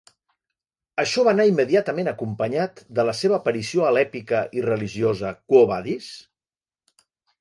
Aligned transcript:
Això 1.01 1.25
va 1.27 1.33
anar 1.35 1.45
immediatament 1.49 2.09
acompanyat 2.11 2.81
de 2.99 3.05
la 3.09 3.15
seva 3.19 3.37
aparició 3.39 3.87
a 3.91 3.91
l'èpica 3.99 4.41
i 4.61 4.65
religiosa 4.69 5.35
Quo 5.53 5.61
Vadis?. 5.73 6.09